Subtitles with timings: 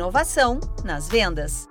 [0.00, 1.68] inovação nas vendas.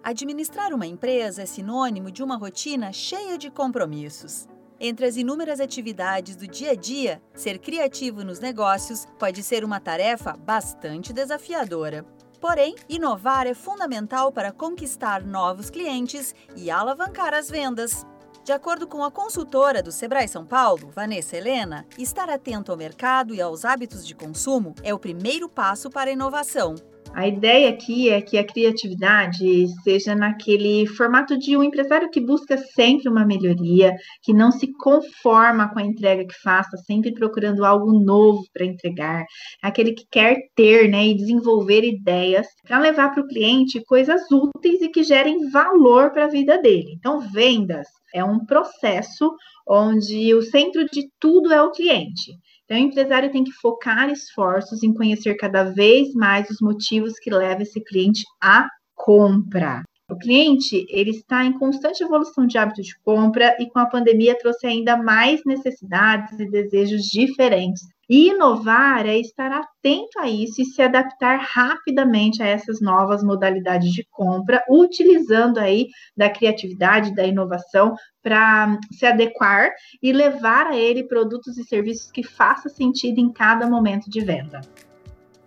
[0.00, 4.46] Administrar uma empresa é sinônimo de uma rotina cheia de compromissos.
[4.78, 9.80] Entre as inúmeras atividades do dia a dia, ser criativo nos negócios pode ser uma
[9.80, 12.06] tarefa bastante desafiadora.
[12.40, 18.06] Porém, inovar é fundamental para conquistar novos clientes e alavancar as vendas.
[18.46, 23.34] De acordo com a consultora do Sebrae São Paulo, Vanessa Helena, estar atento ao mercado
[23.34, 26.76] e aos hábitos de consumo é o primeiro passo para a inovação.
[27.16, 32.58] A ideia aqui é que a criatividade seja naquele formato de um empresário que busca
[32.58, 37.98] sempre uma melhoria, que não se conforma com a entrega que faça, sempre procurando algo
[37.98, 39.24] novo para entregar,
[39.62, 44.82] aquele que quer ter né, e desenvolver ideias para levar para o cliente coisas úteis
[44.82, 46.92] e que gerem valor para a vida dele.
[46.98, 49.34] Então, vendas é um processo
[49.66, 52.32] onde o centro de tudo é o cliente.
[52.66, 57.30] Então, o empresário tem que focar esforços em conhecer cada vez mais os motivos que
[57.30, 59.82] levam esse cliente à compra.
[60.10, 64.38] O cliente ele está em constante evolução de hábito de compra e com a pandemia
[64.38, 67.82] trouxe ainda mais necessidades e desejos diferentes.
[68.08, 73.90] E inovar é estar atento a isso e se adaptar rapidamente a essas novas modalidades
[73.92, 81.02] de compra, utilizando aí da criatividade, da inovação para se adequar e levar a ele
[81.04, 84.60] produtos e serviços que façam sentido em cada momento de venda.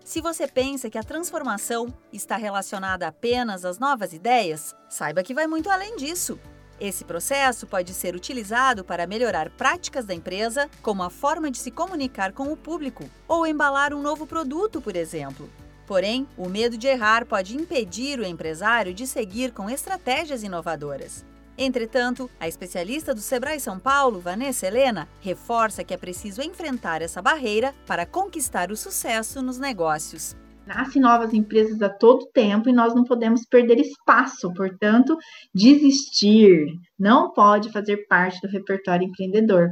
[0.04, 5.46] Se você pensa que a transformação está relacionada apenas às novas ideias, saiba que vai
[5.46, 6.40] muito além disso.
[6.80, 11.72] Esse processo pode ser utilizado para melhorar práticas da empresa, como a forma de se
[11.72, 15.50] comunicar com o público ou embalar um novo produto, por exemplo.
[15.86, 21.26] Porém, o medo de errar pode impedir o empresário de seguir com estratégias inovadoras.
[21.58, 27.22] Entretanto, a especialista do Sebrae São Paulo, Vanessa Helena, reforça que é preciso enfrentar essa
[27.22, 30.38] barreira para conquistar o sucesso nos negócios.
[30.70, 35.18] Nascem novas empresas a todo tempo e nós não podemos perder espaço, portanto,
[35.52, 39.70] desistir não pode fazer parte do repertório empreendedor.